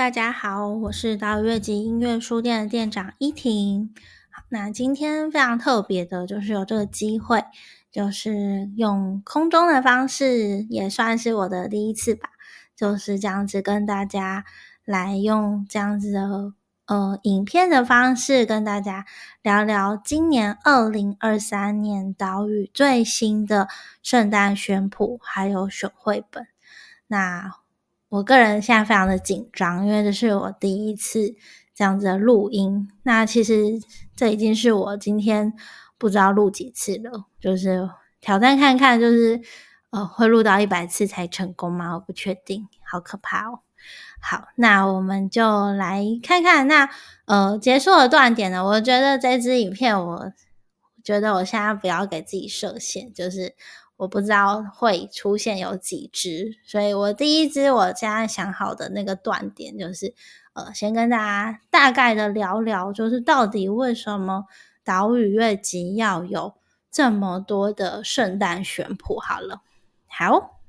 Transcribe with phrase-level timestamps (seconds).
[0.00, 3.94] 大家好，我是岛屿乐集音乐书店的店长依婷。
[4.48, 7.44] 那今天非常特别的，就是有这个机会，
[7.92, 12.30] 就是用空中的方式，也算是我的第一次吧，
[12.74, 14.46] 就是这样子跟大家
[14.86, 16.54] 来用这样子的
[16.86, 19.04] 呃影片的方式，跟大家
[19.42, 23.68] 聊聊今年二零二三年岛屿最新的
[24.02, 26.46] 圣诞选谱，还有选绘本。
[27.06, 27.52] 那
[28.10, 31.32] 我个人现在非常的紧张，因为这是我第一次
[31.76, 32.90] 这样子的录音。
[33.04, 33.80] 那其实
[34.16, 35.52] 这已经是我今天
[35.96, 37.88] 不知道录几次了，就是
[38.20, 39.40] 挑战看看，就是
[39.90, 41.94] 呃会录到一百次才成功吗？
[41.94, 43.60] 我不确定，好可怕哦。
[44.20, 46.90] 好，那我们就来看看那
[47.26, 48.64] 呃结束的断点呢？
[48.64, 50.32] 我觉得这支影片，我
[51.04, 53.54] 觉得我现在不要给自己设限，就是。
[54.00, 60.14] 我不知道会出现有几只，所以我第一只我现在想好的那个断点就是，
[60.54, 64.46] 呃，先跟大家大概的聊聊，就是到底为什么
[64.82, 66.54] 岛屿乐集要有
[66.90, 69.20] 这么多的圣诞选谱？
[69.20, 69.60] 好了，
[70.08, 70.62] 好，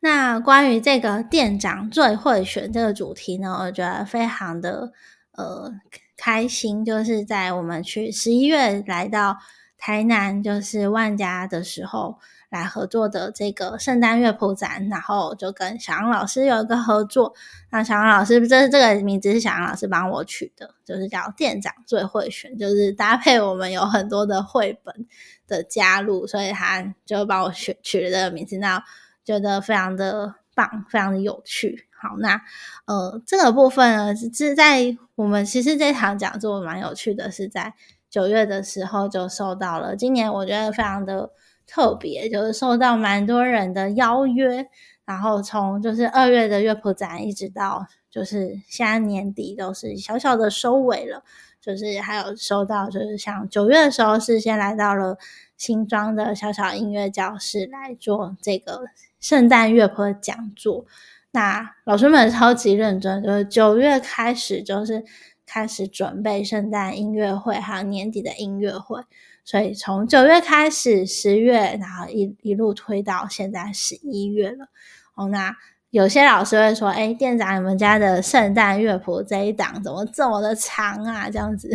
[0.00, 4.92] 那关于这个店长最会选这个主题呢，我觉得非常的
[5.32, 5.72] 呃
[6.18, 9.38] 开心，就是在我们去十一月来到。
[9.80, 12.18] 台南就是万家的时候
[12.50, 17.34] 来合作的这个圣诞乐谱展，然后就跟小杨老师有一个合作。
[17.70, 25.06] 那小杨老师，这这个名字是小杨老师帮我取的，就是叫店长最会选，就是搭配我们有很多的绘本
[25.48, 28.58] 的加入，所以他就帮我选取了这个名字。
[28.58, 28.84] 那
[29.24, 31.88] 觉得非常的棒，非常的有趣。
[31.98, 32.38] 好，那
[32.84, 37.72] 呃这个部分呢是在我们其实这场讲座蛮有趣的，是在。
[38.10, 41.30] 九月的时候就收到了，今年我觉得非常的
[41.64, 44.66] 特别，就是受到蛮多人的邀约，
[45.04, 51.22] 然后从就是二月的乐谱展一直到就是现在年底都是小小的收尾了，
[51.60, 55.16] 就是还有收到就是像九月的时候是先来到了
[55.56, 58.80] 新庄的小小音乐教室来做这个
[59.20, 60.84] 圣诞乐谱讲座，
[61.30, 65.04] 那老师们超级认真，就是九月开始就是。
[65.52, 69.02] 开始准备圣诞音乐会，还有年底的音乐会，
[69.44, 74.68] 所以从九月开始，十月，然后一一路推到现在十一月了。
[75.16, 75.52] 哦，那
[75.90, 81.68] 有些老师会说：“哎，店长，你们家的圣诞乐谱这一档怎么这么的长啊？”这样子，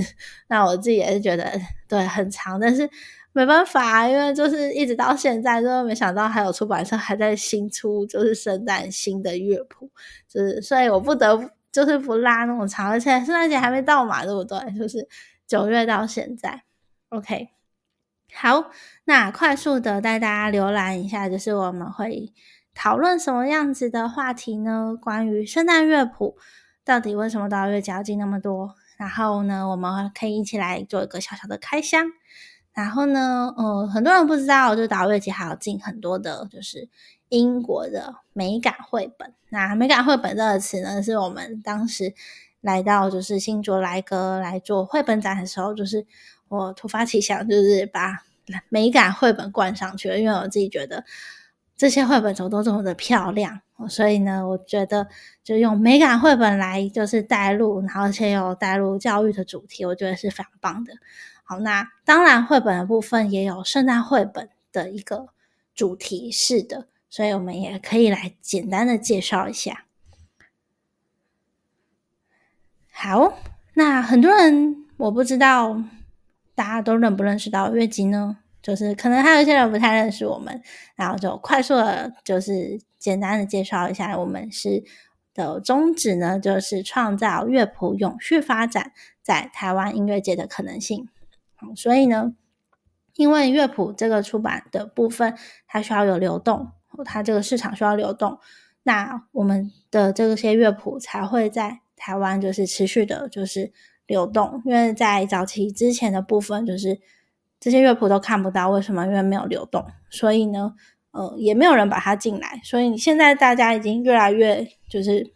[0.47, 1.51] 那我自己也是觉得
[1.89, 2.89] 对很长，但是
[3.33, 9.91] 没办法，因为就是一直到现在，都没想到还有出版社还在新出，就是圣诞新的乐谱，
[10.29, 11.49] 就是所以我不得不。
[11.75, 14.57] 就是不拉那么长，而且圣诞节还没到嘛，对不对？
[14.79, 15.05] 就是
[15.45, 16.63] 九月到现在
[17.09, 17.49] ，OK。
[18.33, 18.71] 好，
[19.03, 22.31] 那快速的带大家浏览一下，就是我们会
[22.73, 24.95] 讨论什么样子的话题呢？
[25.01, 26.37] 关于圣诞乐谱，
[26.85, 28.73] 到底为什么到月交进那么多？
[28.97, 32.05] 然后呢，我们可以一起来做一个小小的开箱。
[32.71, 36.87] 然后呢，呃，很多人不知道，就导月节还要进很多的，就是。
[37.35, 42.13] 英国的美感绘本，那美感绘本这个词呢，是我们当时
[42.61, 46.05] 来到就是新卓莱格来做绘本展的时候，就是
[46.47, 48.23] 我突发奇想，就是把
[48.69, 51.03] 美感绘本冠上去了，因为我自己觉得
[51.75, 55.07] 这些绘本怎么都这么的漂亮，所以呢，我觉得
[55.43, 60.93] 就用美感绘本来就是带入，然后且有带入教育的主题，我觉得是非常棒的。
[61.43, 65.27] 好，那当然绘本的部分也有圣诞绘本的一个
[65.73, 66.87] 主题式的。
[67.09, 69.85] 所以我们也可以来简单的介绍一下。
[72.91, 73.37] 好，
[73.73, 75.81] 那很多人我不知道
[76.55, 78.37] 大家都认不认识到月吉呢？
[78.61, 80.61] 就是可能还有一些人不太认识我们，
[80.95, 84.83] 然后就快速的，就是简单的介绍一下，我们是
[85.33, 88.91] 的宗旨呢，就是创造乐谱永续发展
[89.21, 91.07] 在台湾音乐界的可能性。
[91.75, 92.33] 所以呢，
[93.15, 95.37] 因为乐谱这个出版的部分，
[95.67, 96.71] 它需要有流动。
[97.03, 98.39] 它这个市场需要流动，
[98.83, 103.71] 那我们的这些乐谱才会在台湾就是持续的，就是
[104.05, 104.61] 流动。
[104.65, 106.99] 因为在早期之前的部分，就是
[107.59, 109.05] 这些乐谱都看不到，为什么？
[109.05, 110.75] 因为没有流动，所以呢，
[111.11, 112.61] 呃，也没有人把它进来。
[112.63, 115.33] 所以现在大家已经越来越就是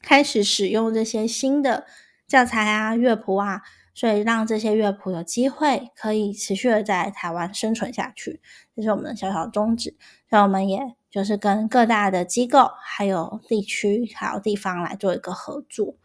[0.00, 1.86] 开始使用这些新的
[2.26, 3.62] 教材啊、乐谱啊。
[4.00, 8.40] 所以让这些乐谱有机会可以持续的在台湾生存下去，
[8.74, 9.94] 这是我们的小小宗旨。
[10.30, 15.96] 所以我们也就是跟各大的机构、还有地区、还有地方来做一个合作。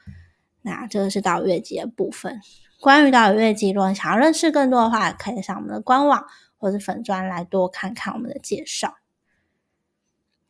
[0.62, 2.42] 那这个是岛乐集的部分。
[2.82, 6.26] 关于岛乐集，如果想要认识更多的话，可以上我们的官网
[6.58, 8.94] 或者粉专来多看看我们的介绍。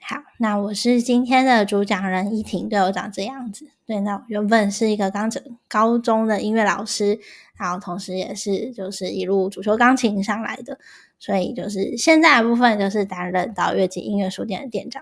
[0.08, 3.68] 好，那我是今天的主讲人依婷，对我长这样子。
[3.88, 7.20] 对，那原本是一个钢琴高中的音乐老师，
[7.58, 10.78] 然后同时也是就是一路主修钢琴上来的，
[11.18, 15.02] 所以就是现在的部分就是担任到乐器音乐书店的店长。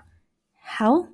[0.62, 1.06] 好，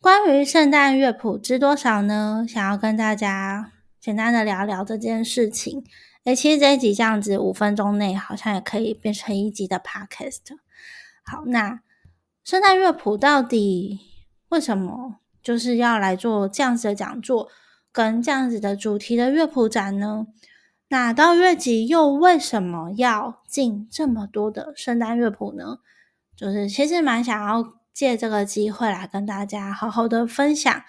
[0.00, 2.46] 关于圣诞乐谱知多少呢？
[2.48, 5.84] 想要跟大家简单的聊聊这件事情。
[6.24, 10.56] 诶，其实这一集这样子五分钟内好像也可以变成一集的 podcast。
[11.22, 11.80] 好，那。
[12.48, 14.00] 圣诞乐谱到底
[14.48, 17.50] 为什么就是要来做这样子的讲座，
[17.92, 20.26] 跟这样子的主题的乐谱展呢？
[20.88, 25.80] 那到乐集又为什么要进这么多的圣诞乐谱呢？
[26.34, 30.82] 就是其实蛮想要借这个机会来跟大家好好的分享，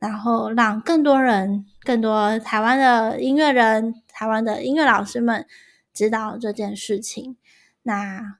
[0.00, 5.46] 然后让更多人、更多台湾的音乐人、台湾的音乐老师们
[5.92, 7.36] 知道这件事情。
[7.84, 8.38] 那。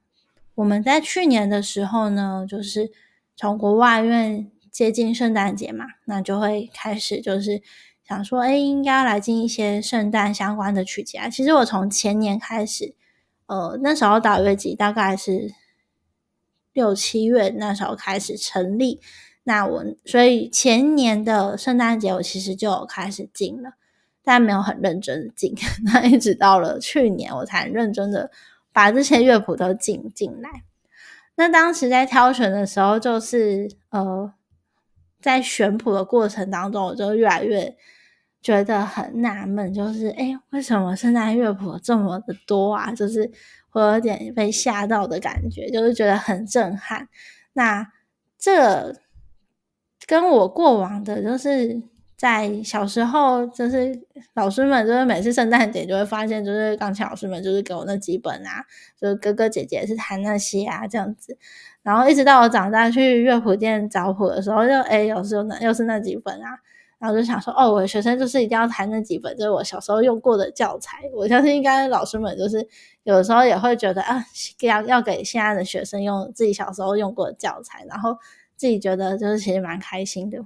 [0.56, 2.92] 我们在去年的时候呢，就是
[3.36, 7.60] 从国外，因为接近圣诞节嘛，那就会开始就是
[8.06, 11.28] 想说，哎，应该来进一些圣诞相关的曲集啊。
[11.28, 12.94] 其实我从前年开始，
[13.46, 15.52] 呃，那时候导乐集大概是
[16.72, 19.00] 六七月那时候开始成立，
[19.42, 23.72] 那我所以前年的圣诞节我其实就有开始进了，
[24.22, 25.52] 但没有很认真的进，
[25.84, 28.30] 那一直到了去年我才认真的。
[28.74, 30.64] 把这些乐谱都进进来。
[31.36, 34.34] 那当时在挑选的时候，就是呃，
[35.22, 37.74] 在选谱的过程当中，我就越来越
[38.42, 42.92] 觉得很纳闷，就是哎，为什么圣诞乐谱这么的多啊？
[42.92, 43.30] 就是
[43.72, 47.08] 我有点被吓到的感觉，就是觉得很震撼。
[47.54, 47.90] 那
[48.36, 48.94] 这
[50.06, 51.93] 跟我过往的，就是。
[52.24, 53.94] 在小时候，就是
[54.32, 58.64] 老师们，就是每次圣诞节就会发现，就是钢琴老师们就是给我那几本啊，
[58.98, 61.36] 就是哥哥姐姐是弹那些啊这样子，
[61.82, 66.48] 然后一直到我长大去乐谱店找谱的时候，就哎，有时候那又是那几本啊，
[66.98, 71.02] 然后就想说，哦，我的学生就是一定要弹那几本，就是我小时候用过的教材。
[71.12, 72.66] 我相信应该老师们就是
[73.02, 74.24] 有时候也会觉得啊，
[74.62, 78.16] 要要给现在的学生用自己小时候用过的教材，然后
[78.56, 80.38] 自己觉得就是其实蛮开心的。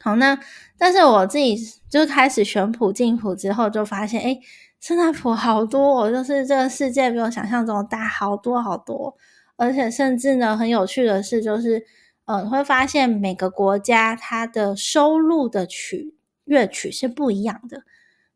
[0.00, 0.38] 好，那
[0.78, 1.56] 但是我自己
[1.90, 4.38] 就开始选谱进谱之后，就发现，哎，
[4.80, 9.16] 圣诞谱好多，哦，就是这个世界比我想象中大好多好多，
[9.56, 11.84] 而且甚至呢，很有趣的是，就是，
[12.26, 16.14] 呃，会发现每个国家它的收录的曲
[16.44, 17.82] 乐曲是不一样的。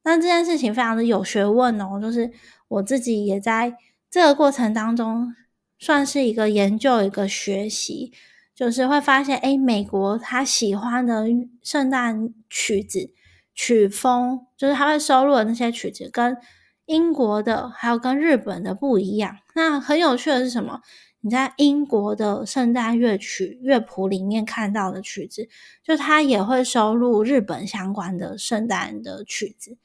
[0.02, 2.32] 那这件事情非常的有学问哦，就是
[2.66, 3.76] 我自己也在
[4.10, 5.32] 这个过程当中，
[5.78, 8.12] 算是一个研究，一个学习。
[8.54, 11.26] 就是会发现，哎，美国他喜欢的
[11.62, 13.10] 圣诞曲子
[13.54, 16.36] 曲风，就是他会收录的那些曲子，跟
[16.84, 19.38] 英国的还有跟日本的不一样。
[19.54, 20.80] 那很有趣的是什么？
[21.22, 25.48] 你在英国的圣诞乐曲乐谱里面看到的曲子，
[25.82, 29.78] 就它也会收录日本相关的圣诞的曲子。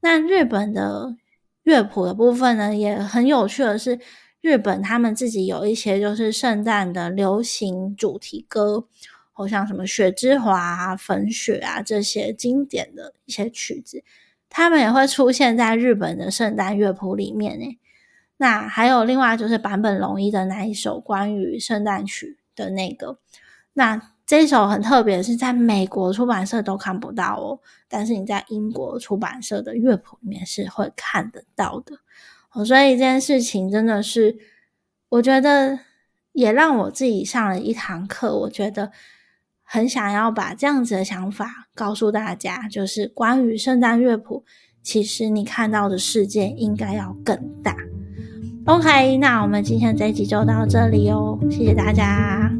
[0.00, 1.16] 那日本的
[1.62, 3.98] 乐谱的部分呢，也很有趣的是。
[4.40, 8.86] 日本他们自己有一些就是圣诞的流行主题歌，
[9.32, 14.02] 好像什么《雪之华》、《粉雪》啊这些经典的一些曲子，
[14.48, 17.78] 他们也会出现在日本的圣诞乐谱里面呢。
[18.38, 23.18] 那还有另外就是坂本龙一的那一首关于圣诞曲的那个，
[23.74, 31.98] 那这首很特别，是在美国出版社都看不到哦，但是你在英国出版社的乐谱里面是会看得到的。
[32.64, 34.36] 所以这件事情真的是，
[35.08, 35.78] 我觉得
[36.32, 38.36] 也让我自己上了一堂课。
[38.40, 38.90] 我觉得
[39.62, 44.44] 很想要把这样子的想法告诉大家，就是关于圣诞乐谱，
[44.82, 47.76] 其实你看到的世界应该要更大。
[48.66, 52.59] OK，那我们今天这一集就到这里哦，谢谢大家。